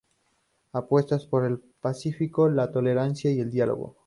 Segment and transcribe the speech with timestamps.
[0.73, 3.97] Apuesta por el pacifismo, la tolerancia y el diálogo.